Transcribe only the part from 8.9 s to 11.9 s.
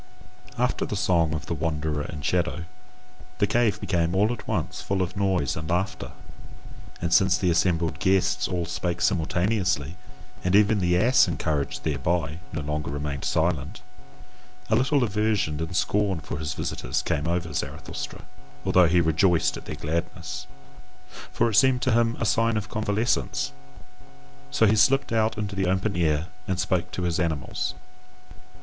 simultaneously, and even the ass, encouraged